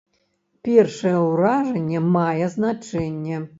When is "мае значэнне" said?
2.17-3.47